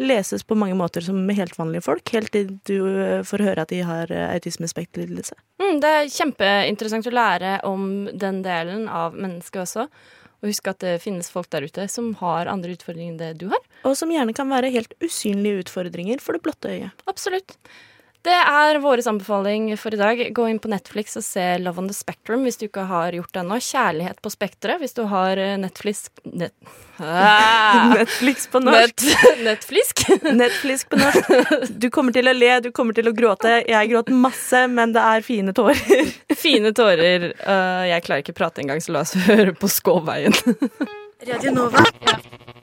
[0.00, 3.72] leses på mange måter som helt vanlige folk, helt til du eh, får høre at
[3.72, 5.36] de har eh, autismespekterlidelse.
[5.62, 9.88] Mm, det er kjempeinteressant å lære om den delen av mennesket også.
[10.42, 13.46] Og husk at det finnes folk der ute som har andre utfordringer enn det du
[13.52, 13.62] har.
[13.88, 17.06] Og som gjerne kan være helt usynlige utfordringer for det blotte øyet.
[17.08, 17.56] Absolutt.
[18.24, 20.20] Det er vår anbefaling for i dag.
[20.32, 23.34] Gå inn på Netflix og se Love on the Spectrum hvis du ikke har gjort
[23.36, 23.58] det ennå.
[23.60, 26.54] Kjærlighet på spekteret hvis du har eh, Netflix Net,
[26.96, 29.04] ah, Netflix på norsk.
[29.04, 29.92] Net, Netflix?
[30.24, 31.68] Netflix på norsk.
[31.68, 33.58] Du kommer til å le, du kommer til å gråte.
[33.68, 36.12] Jeg gråt masse, men det er fine tårer.
[36.44, 37.30] Fine tårer.
[37.44, 40.34] Uh, jeg klarer ikke å prate engang, så la oss høre på Skåveien.
[41.28, 41.84] Radio Nova.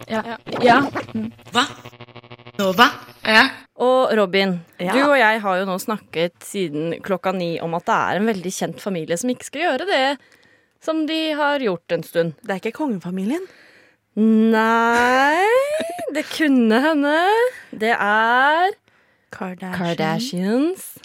[0.09, 0.37] Ja.
[0.61, 0.81] ja.
[1.53, 1.65] Hva?
[2.59, 2.89] Nova?
[3.25, 3.43] Ja.
[3.81, 4.93] Og Robin, Ja.
[4.93, 8.27] du og jeg har jo nå snakket siden klokka ni om at det er en
[8.29, 10.17] veldig kjent familie som ikke skal gjøre det
[10.81, 12.33] som de har gjort en stund.
[12.43, 13.43] Det er ikke kongefamilien.
[14.15, 15.47] Nei
[16.13, 17.15] Det kunne hende.
[17.71, 18.73] Det er
[19.31, 19.77] Kardashian.
[19.77, 20.97] Kardashians.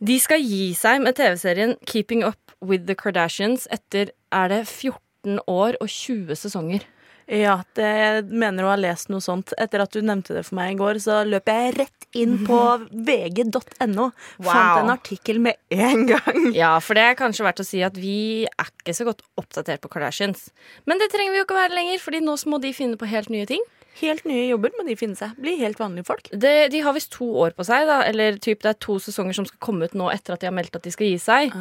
[0.00, 5.38] De skal gi seg med TV-serien Keeping Up With The Kardashians etter er det 14
[5.46, 6.86] år og 20 sesonger.
[7.26, 9.52] Ja, det mener du har lest noe sånt.
[9.60, 12.58] Etter at du nevnte det for meg i går, så løp jeg rett inn på
[13.08, 14.08] vg.no.
[14.42, 16.50] Fant en artikkel med en gang.
[16.56, 19.84] Ja, for det er kanskje verdt å si at vi er ikke så godt oppdatert
[19.84, 20.50] på Kardashians.
[20.88, 23.30] Men det trenger vi jo ikke være lenger, Fordi nå må de finne på helt
[23.32, 23.62] nye ting.
[24.00, 25.34] Helt nye jobber må de finne seg.
[25.40, 26.30] Bli helt vanlige folk.
[26.32, 28.00] Det, de har visst to år på seg, da.
[28.08, 30.56] Eller typ, det er to sesonger som skal komme ut nå etter at de har
[30.56, 31.52] meldt at de skal gi seg.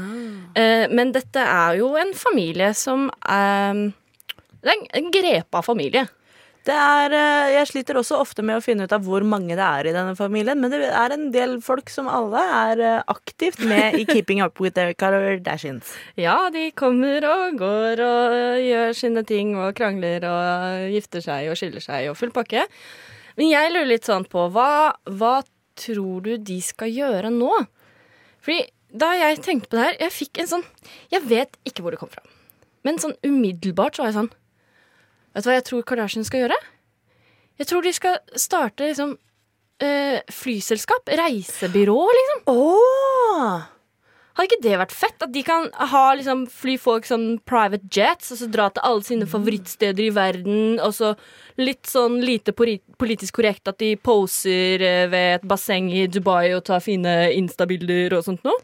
[0.56, 3.82] Eh, men dette er jo en familie som eh,
[4.62, 6.08] Det er en grepa familie.
[6.62, 9.66] Det er, eh, jeg sliter også ofte med å finne ut av hvor mange det
[9.66, 13.64] er i denne familien, men det er en del folk som alle er eh, aktivt
[13.66, 15.96] med i Keeping Up With The Kardashians.
[16.22, 21.58] Ja, de kommer og går og gjør sine ting og krangler og gifter seg og
[21.58, 22.68] skiller seg og full pakke.
[23.40, 25.40] Men jeg lurer litt sånn på hva, hva
[25.82, 27.56] tror du de skal gjøre nå?
[28.46, 28.68] Fordi
[29.02, 30.64] da jeg tenkte på det her, jeg fikk en sånn
[31.14, 32.22] Jeg vet ikke hvor det kom fra.
[32.86, 34.32] Men sånn umiddelbart så var jeg sånn
[35.32, 36.62] Vet du hva jeg tror Kardashian skal gjøre?
[37.62, 39.14] Jeg tror de skal starte liksom
[39.84, 41.12] eh, flyselskap.
[41.20, 42.42] Reisebyrå, liksom.
[42.52, 43.62] Oh.
[44.32, 45.18] Hadde ikke det vært fett?
[45.24, 49.06] At de kan ha, liksom, fly folk sånn private jets, og så dra til alle
[49.06, 51.14] sine favorittsteder i verden, og så
[51.60, 56.66] litt sånn lite politisk korrekt at de poser eh, ved et basseng i Dubai og
[56.70, 58.58] tar fine Insta-bilder og sånt noe.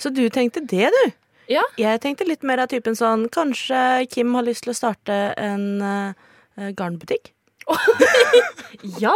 [0.00, 1.21] Så du tenkte det, du?
[1.50, 1.62] Ja.
[1.80, 5.64] Jeg tenkte litt mer av typen sånn Kanskje Kim har lyst til å starte en
[5.82, 7.32] uh, garnbutikk?
[9.02, 9.14] Ja!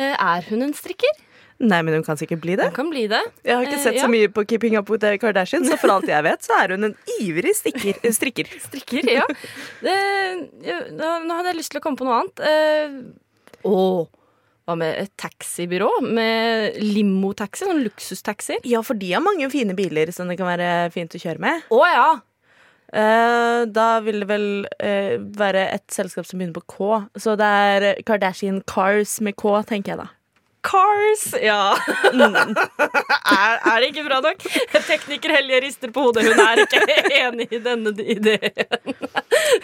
[0.00, 1.18] Eh, er hun en strikker?
[1.60, 2.70] Nei, men hun kan sikkert bli det.
[2.70, 3.20] Hun kan bli det.
[3.44, 5.92] Jeg har ikke Eh, sett så mye på Keeping Up With The Kardashians, så for
[5.92, 8.48] alt jeg vet, så er hun en ivrig stikker, strikker.
[8.68, 9.26] Strikker, ja.
[9.84, 9.96] Det,
[10.96, 12.40] nå hadde jeg lyst til å komme på noe annet.
[13.68, 13.74] Å,
[14.70, 15.90] hva med et taxibyrå?
[16.06, 17.66] Med limotaxi?
[17.66, 18.60] Sånn luksustaxi?
[18.70, 21.70] Ja, for de har mange fine biler som det kan være fint å kjøre med.
[21.74, 22.10] Å ja!
[22.90, 24.46] Eh, da vil det vel
[24.82, 26.88] eh, være et selskap som begynner på K.
[27.22, 30.08] Så det er Kardashian Cars med K, tenker jeg da.
[30.62, 31.24] Cars!
[31.42, 31.76] Ja.
[32.12, 34.44] er, er det ikke bra nok?
[34.74, 36.26] Tekniker Helje rister på hodet.
[36.28, 36.82] Hun er ikke
[37.22, 38.94] enig i denne ideen.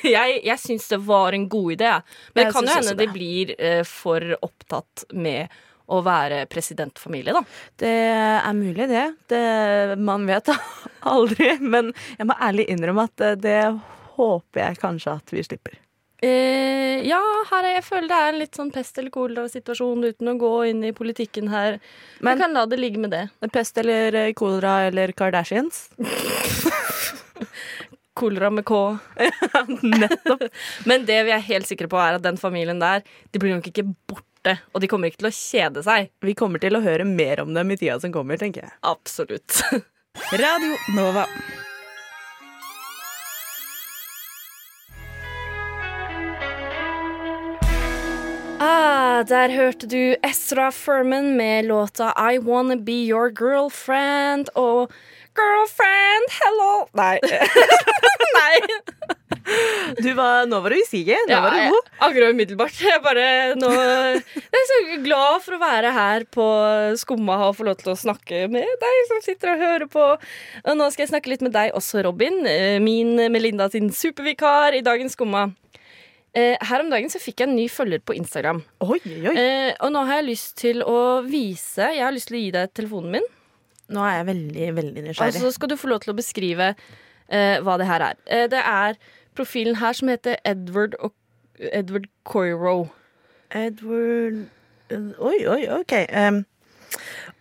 [0.06, 1.94] jeg jeg syns det var en god idé.
[2.34, 5.52] Men det kan jo hende de blir uh, for opptatt med
[5.86, 7.42] å være presidentfamilie, da.
[7.78, 9.04] Det er mulig, det.
[9.30, 10.50] det man vet
[11.14, 11.52] aldri.
[11.62, 13.60] Men jeg må ærlig innrømme at eh, det
[14.16, 15.78] håper jeg kanskje at vi slipper.
[16.24, 20.30] Eh, ja, her er, jeg føler det er en litt sånn pest eller kolera-situasjon uten
[20.32, 21.76] å gå inn i politikken her.
[22.20, 23.26] Men jeg kan la det ligge med det.
[23.52, 25.88] Pest eller eh, kolera eller Kardashians?
[28.16, 28.96] Kolera med K.
[29.82, 30.46] Nettopp.
[30.88, 33.68] Men det vi er helt sikre på, er at den familien der, de blir nok
[33.68, 34.56] ikke borte.
[34.72, 36.08] Og de kommer ikke til å kjede seg.
[36.24, 38.74] Vi kommer til å høre mer om dem i tida som kommer, tenker jeg.
[38.88, 39.60] Absolutt.
[40.40, 41.28] Radio Nova.
[48.66, 54.90] Ah, der hørte du Ezra Furman med låta I Wanna Be Your Girlfriend og
[55.36, 57.18] Girlfriend, hello Nei.
[58.36, 58.56] Nei.
[60.02, 61.20] Du var, nå var du i siget.
[61.28, 61.90] Nå Ja, var du jeg god.
[62.08, 62.80] angrer umiddelbart.
[62.82, 63.26] Jeg bare
[63.60, 66.46] nå Jeg er så glad for å være her på
[66.98, 70.08] Skumma og få lov til å snakke med deg som sitter og hører på.
[70.64, 72.42] Og nå skal jeg snakke litt med deg også, Robin.
[72.50, 75.46] eh, Min Melinda sin supervikar i dagens Skumma.
[76.36, 78.60] Eh, Her om dagen så fikk jeg en ny følger på Instagram.
[78.84, 79.32] Oi, oi.
[79.32, 82.50] Eh, og nå har jeg lyst til å vise Jeg har lyst til å gi
[82.58, 83.28] deg telefonen min.
[83.96, 85.36] Nå er jeg veldig, veldig nysgjerrig.
[85.38, 88.18] Og så skal du få lov til å beskrive eh, hva det her er.
[88.26, 88.98] Eh, det er
[89.38, 91.14] profilen her som heter Edward, og,
[91.72, 92.90] Edward Coiro.
[93.54, 94.46] Edward
[94.86, 95.92] Oi, oi, OK.
[96.14, 96.44] Um,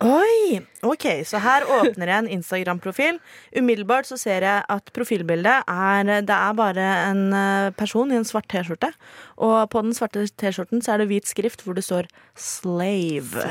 [0.04, 0.60] oi!
[0.86, 3.18] OK, så her åpner jeg en Instagram-profil.
[3.56, 8.28] Umiddelbart så ser jeg at profilbildet er Det er bare en eh, person i en
[8.28, 8.92] svart T-skjorte.
[9.36, 13.46] Og på den svarte T-skjorten så er det hvit skrift hvor det står 'slave'.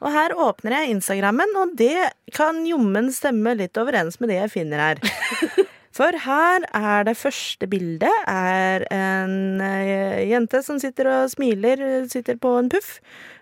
[0.00, 4.54] Og her åpner jeg Instagrammen, og det kan jommen stemme litt overens med det jeg
[4.58, 5.00] finner her.
[5.96, 11.80] For her er det første bildet er en eh, jente som sitter og smiler,
[12.12, 12.98] sitter på en puff.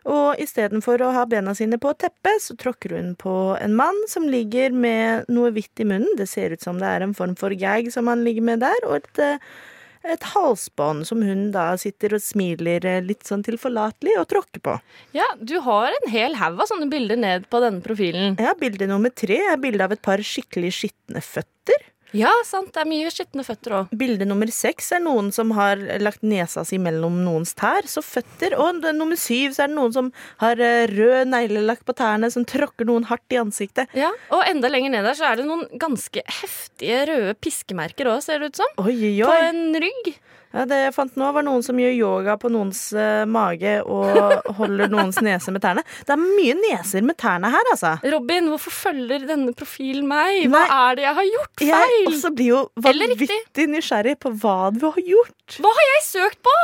[0.07, 4.29] Og istedenfor å ha bena sine på teppet, så tråkker hun på en mann som
[4.31, 6.13] ligger med noe hvitt i munnen.
[6.19, 8.87] Det ser ut som det er en form for gag som han ligger med der,
[8.87, 14.15] og et, eh, et halsbånd som hun da sitter og smiler eh, litt sånn tilforlatelig
[14.21, 14.77] og tråkker på.
[15.17, 18.39] Ja, du har en hel haug av sånne bilder ned på denne profilen.
[18.39, 21.91] Ja, bilde nummer tre er bilde av et par skikkelig skitne føtter.
[22.15, 22.73] Ja, sant.
[22.75, 23.95] Det er mye skitne føtter òg.
[23.99, 28.55] Bilde nummer seks er noen som har lagt nesa si mellom noens tær, så føtter.
[28.61, 30.13] Og nummer syv så er det noen som
[30.43, 33.91] har eh, rød neglelakk på tærne, som tråkker noen hardt i ansiktet.
[33.99, 38.23] Ja, og enda lenger ned der så er det noen ganske heftige røde piskemerker òg,
[38.25, 38.79] ser det ut som.
[38.85, 40.15] Oi, oi, På en rygg.
[40.55, 44.35] Ja, det jeg fant nå, var noen som gjør yoga på noens uh, mage og
[44.61, 45.83] holder noens nese med tærne.
[46.07, 47.97] Det er mye neser med tærne her, altså.
[48.15, 50.45] Robin, hvorfor følger denne profilen meg?
[50.47, 51.99] Hva Nei, er det jeg har gjort feil?
[51.99, 55.59] Jeg også blir jo vanvittig nysgjerrig på hva du har gjort.
[55.59, 56.57] Hva har jeg søkt på?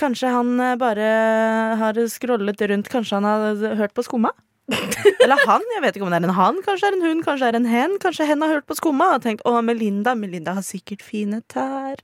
[0.00, 1.08] Kanskje han eh, bare
[1.80, 2.90] har scrollet rundt.
[2.90, 4.32] Kanskje han har hørt på Skumma?
[5.24, 7.24] Eller han, jeg vet ikke om det er en han, kanskje det er en hun,
[7.26, 7.96] kanskje det er en hen.
[8.02, 12.02] Kanskje hen har hørt på Skumma og tenkt 'Å, Melinda, Melinda har sikkert fine tær'.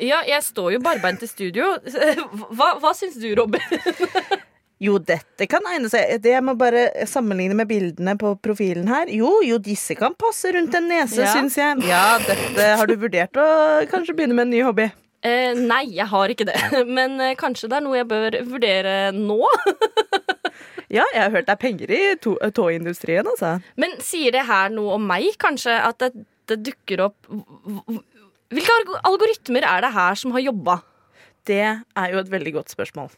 [0.00, 1.74] Ja, jeg står jo barbeint i studio.
[2.56, 3.60] Hva, hva syns du, Robin?
[4.82, 6.16] Jo, dette kan egne seg.
[6.24, 9.06] Det jeg må bare sammenligne med bildene på profilen her.
[9.14, 11.30] Jo, jo, disse kan passe rundt en nese, ja.
[11.30, 11.84] syns jeg.
[11.86, 13.46] Ja, dette har du vurdert å
[13.92, 14.88] kanskje begynne med en ny hobby?
[15.22, 16.58] Eh, nei, jeg har ikke det.
[16.98, 19.38] Men eh, kanskje det er noe jeg bør vurdere nå?
[20.98, 22.02] ja, jeg har hørt det er penger i
[22.50, 23.54] tåindustrien, altså.
[23.78, 25.78] Men sier det her noe om meg, kanskje?
[25.78, 27.30] At det, det dukker opp
[28.52, 30.80] Hvilke algoritmer er det her som har jobba?
[31.48, 33.12] Det er jo et veldig godt spørsmål.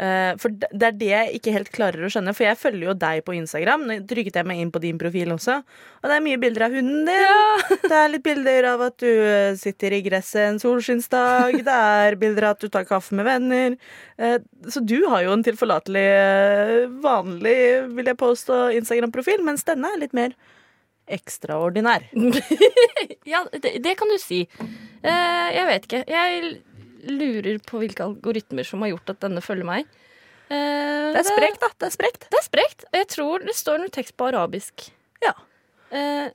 [0.00, 2.32] Uh, for det er det jeg ikke helt klarer å skjønne.
[2.32, 3.82] For jeg følger jo deg på Instagram.
[3.88, 5.58] Nå trykket jeg meg inn på din profil også.
[6.00, 7.20] Og det er mye bilder av hunden din.
[7.20, 7.76] Ja.
[7.90, 11.58] Det er litt bilder av at du eh, sitter i gresset en solskinnsdag.
[11.66, 13.76] Det er bilder av at du tar kaffe med venner.
[14.16, 14.38] Uh,
[14.70, 16.06] så du har jo en tilforlatelig,
[17.04, 17.58] vanlig,
[17.98, 19.44] vil jeg påstå, Instagram-profil.
[19.44, 20.38] Mens denne er litt mer
[21.16, 22.06] ekstraordinær.
[23.32, 24.44] ja, det, det, kan du si.
[25.04, 26.04] Uh, jeg vet ikke.
[26.10, 26.52] Jeg
[27.10, 29.88] lurer på hvilke algoritmer som har gjort at denne følger meg.
[30.50, 31.70] Eh, det er sprekt, da.
[31.78, 32.26] Det er sprekt.
[32.26, 32.84] Det er sprekt.
[32.96, 34.88] Jeg tror det står noe tekst på arabisk.
[35.22, 35.34] Ja.
[35.94, 36.26] Eh,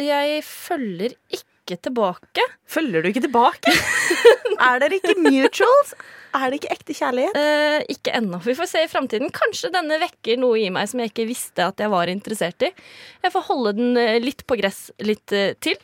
[0.00, 2.44] jeg følger ikke tilbake.
[2.68, 3.74] Følger du ikke tilbake?
[4.70, 5.92] er dere ikke mutuals?
[6.36, 7.38] Er det ikke ekte kjærlighet?
[7.38, 8.40] Eh, ikke ennå.
[8.44, 9.32] Vi får se i framtiden.
[9.34, 12.72] Kanskje denne vekker noe i meg som jeg ikke visste at jeg var interessert i.
[13.24, 15.80] Jeg får holde den eh, litt på gress litt eh, til.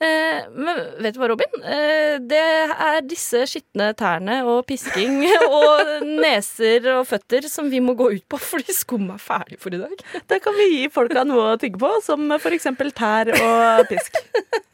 [0.00, 1.60] Eh, men vet du hva, Robin?
[1.60, 5.26] Eh, det er disse skitne tærne og pisking
[5.58, 9.76] og neser og føtter som vi må gå ut på fordi skum er ferdig for
[9.76, 10.06] i dag.
[10.30, 14.22] Da kan vi gi folka noe å tygge på, som for eksempel tær og pisk.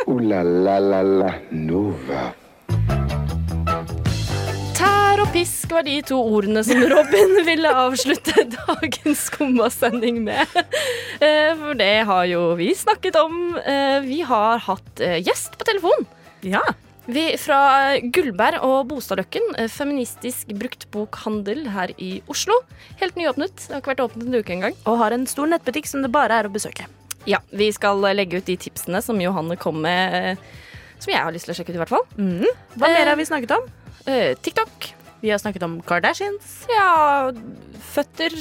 [0.06, 1.38] Uh, la, la, la, la.
[1.50, 2.28] Nova
[5.36, 10.48] pisk var de to ordene som Robin ville avslutte dagens Skumma-sending med.
[11.20, 13.58] Eh, for det har jo vi snakket om.
[13.60, 16.06] Eh, vi har hatt eh, gjest på telefon.
[16.46, 16.62] Ja.
[17.04, 17.58] Vi, fra
[18.00, 22.56] Gullberg og Bostadløkken, feministisk bruktbokhandel her i Oslo.
[23.02, 23.60] Helt nyåpnet.
[23.60, 24.80] Det har ikke vært åpnet en uke engang.
[24.88, 26.88] Og har en stor nettbutikk som det bare er å besøke.
[27.28, 30.40] Ja, vi skal legge ut de tipsene som Johanne kom med,
[30.96, 32.06] som jeg har lyst til å sjekke ut, i hvert fall.
[32.16, 32.46] Mm.
[32.80, 33.74] Hva mer har vi snakket om?
[34.40, 34.95] TikTok.
[35.20, 36.66] Vi har snakket om Kardashians.
[36.68, 37.32] Ja
[37.96, 38.34] Føtter.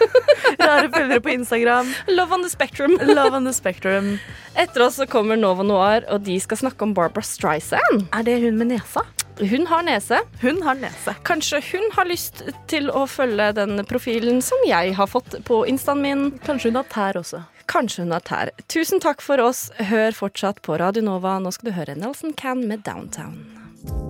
[0.60, 1.94] Rare følgere på Instagram.
[2.08, 2.98] Love on the spectrum.
[3.18, 4.18] Love on the spectrum.
[4.54, 8.08] Etter oss så kommer Nova Noir, og de skal snakke om Barbara Streisand.
[8.12, 9.06] Er det hun med nesa?
[9.40, 10.18] Hun har nese.
[10.42, 11.14] Hun har nese.
[11.24, 16.04] Kanskje hun har lyst til å følge den profilen som jeg har fått på instaen
[16.04, 16.26] min.
[16.44, 17.40] Kanskje hun har tær også.
[17.70, 18.52] Kanskje hun har tær.
[18.68, 19.68] Tusen takk for oss.
[19.78, 21.38] Hør fortsatt på Radio Nova.
[21.40, 24.09] Nå skal du høre Nelson Can med Downtown.